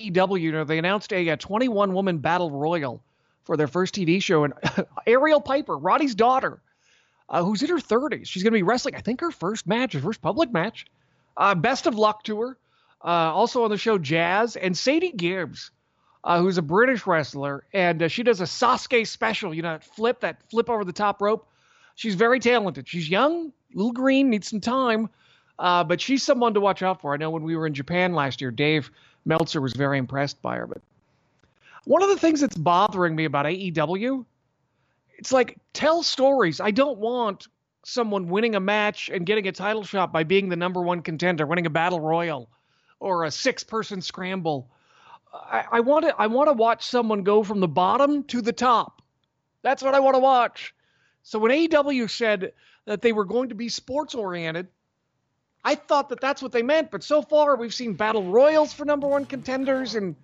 [0.00, 0.66] AEW.
[0.66, 3.02] They announced a, a 21 woman battle royal
[3.44, 4.54] for their first TV show, and
[5.06, 6.60] Ariel Piper, Roddy's daughter,
[7.28, 8.94] uh, who's in her 30s, she's going to be wrestling.
[8.94, 10.86] I think her first match, her first public match.
[11.36, 12.58] Uh, best of luck to her.
[13.04, 15.70] Uh, also on the show, Jazz and Sadie Gibbs,
[16.22, 19.52] uh, who's a British wrestler, and uh, she does a Sasuke special.
[19.52, 21.46] You know, that flip, that flip over the top rope.
[21.96, 22.88] She's very talented.
[22.88, 25.10] She's young, little green, needs some time,
[25.58, 27.12] uh, but she's someone to watch out for.
[27.12, 28.90] I know when we were in Japan last year, Dave
[29.24, 30.66] Meltzer was very impressed by her.
[30.66, 30.82] But
[31.84, 34.24] one of the things that's bothering me about AEW,
[35.18, 36.60] it's like tell stories.
[36.60, 37.48] I don't want
[37.84, 41.46] someone winning a match and getting a title shot by being the number one contender,
[41.46, 42.48] winning a battle royal
[43.00, 44.70] or a six-person scramble.
[45.32, 48.52] I, I want to I want to watch someone go from the bottom to the
[48.52, 49.02] top.
[49.62, 50.74] That's what I want to watch.
[51.22, 52.52] So when AEW said
[52.84, 54.68] that they were going to be sports oriented,
[55.64, 56.90] I thought that that's what they meant.
[56.90, 60.14] But so far, we've seen battle royals for number one contenders, and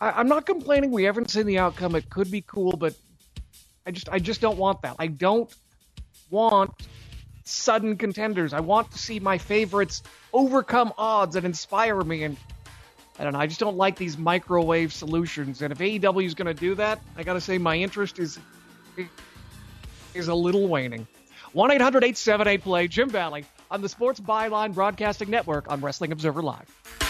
[0.00, 0.92] I, am not complaining.
[0.92, 1.94] We haven't seen the outcome.
[1.94, 2.94] It could be cool, but
[3.86, 4.96] I just I just don't want that.
[4.98, 5.52] I don't
[6.30, 6.70] want
[7.44, 8.52] sudden contenders.
[8.52, 10.02] I want to see my favorites
[10.32, 12.22] overcome odds and inspire me.
[12.22, 12.36] And
[13.18, 13.40] I don't know.
[13.40, 15.60] I just don't like these microwave solutions.
[15.62, 18.38] And if AEW is going to do that, I got to say my interest is
[20.14, 21.06] is a little waning.
[21.52, 26.42] 1 800 878 Play, Jim Valley, on the Sports Byline Broadcasting Network on Wrestling Observer
[26.42, 27.09] Live.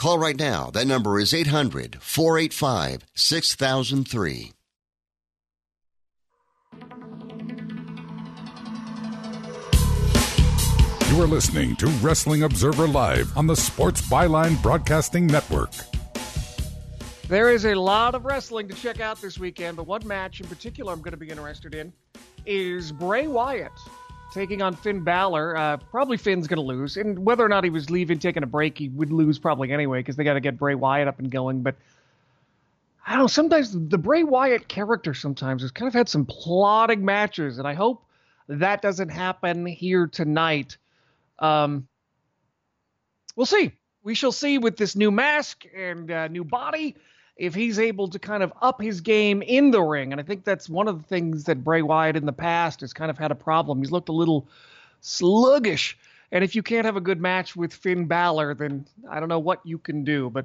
[0.00, 0.70] Call right now.
[0.70, 4.52] That number is 800 485 6003.
[11.10, 15.72] You are listening to Wrestling Observer Live on the Sports Byline Broadcasting Network.
[17.28, 20.46] There is a lot of wrestling to check out this weekend, but one match in
[20.46, 21.92] particular I'm going to be interested in
[22.46, 23.70] is Bray Wyatt
[24.32, 25.56] taking on Finn Balor.
[25.56, 28.46] Uh, probably Finn's going to lose, and whether or not he was leaving, taking a
[28.46, 31.30] break, he would lose probably anyway because they got to get Bray Wyatt up and
[31.30, 31.62] going.
[31.62, 31.76] But
[33.06, 33.26] I don't know.
[33.26, 37.74] Sometimes the Bray Wyatt character sometimes has kind of had some plotting matches, and I
[37.74, 38.04] hope
[38.48, 40.76] that doesn't happen here tonight.
[41.38, 41.88] Um,
[43.36, 43.72] we'll see.
[44.02, 46.96] We shall see with this new mask and uh, new body
[47.40, 50.12] if he's able to kind of up his game in the ring.
[50.12, 52.92] And I think that's one of the things that Bray Wyatt in the past has
[52.92, 53.78] kind of had a problem.
[53.78, 54.46] He's looked a little
[55.00, 55.96] sluggish.
[56.32, 59.38] And if you can't have a good match with Finn Balor, then I don't know
[59.38, 60.28] what you can do.
[60.28, 60.44] But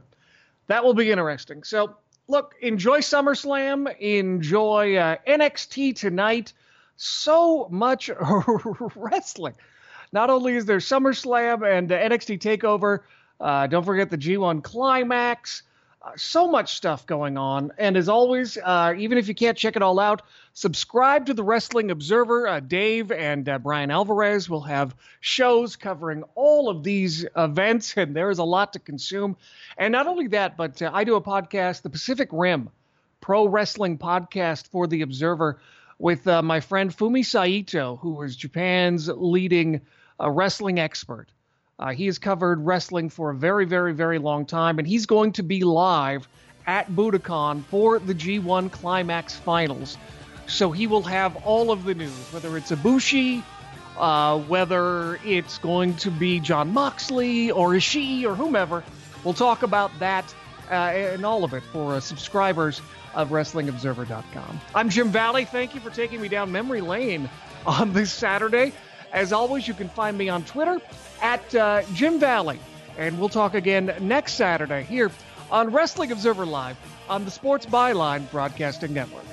[0.68, 1.64] that will be interesting.
[1.64, 1.98] So,
[2.30, 3.94] look, enjoy SummerSlam.
[4.00, 6.54] Enjoy uh, NXT tonight.
[6.96, 8.10] So much
[8.96, 9.56] wrestling.
[10.14, 13.00] Not only is there SummerSlam and uh, NXT TakeOver,
[13.42, 15.64] uh, don't forget the G1 Climax.
[16.06, 17.72] Uh, so much stuff going on.
[17.80, 20.22] And as always, uh, even if you can't check it all out,
[20.54, 22.48] subscribe to the Wrestling Observer.
[22.48, 28.16] Uh, Dave and uh, Bryan Alvarez will have shows covering all of these events, and
[28.16, 29.36] there is a lot to consume.
[29.80, 32.70] And not only that, but uh, I do a podcast, the Pacific Rim
[33.20, 35.60] Pro Wrestling Podcast for the Observer,
[35.98, 39.82] with uh, my friend Fumi Saito, who is Japan's leading
[40.20, 41.30] wrestling expert.
[41.78, 45.34] Uh, he has covered wrestling for a very, very, very long time, and he's going
[45.34, 46.28] to be live
[46.66, 49.98] at Budokan for the G1 Climax Finals.
[50.48, 53.44] So he will have all of the news, whether it's Ibushi,
[53.98, 58.84] uh, whether it's going to be Jon Moxley or Ishii or whomever.
[59.24, 60.34] We'll talk about that
[60.70, 62.82] uh, and all of it for uh, subscribers
[63.14, 64.62] of WrestlingObserver.com.
[64.74, 65.46] I'm Jim Valley.
[65.46, 67.30] Thank you for taking me down memory lane
[67.66, 68.74] on this Saturday.
[69.16, 70.82] As always, you can find me on Twitter
[71.22, 72.60] at uh, Jim Valley.
[72.98, 75.10] And we'll talk again next Saturday here
[75.50, 76.76] on Wrestling Observer Live
[77.08, 79.24] on the Sports Byline Broadcasting Network.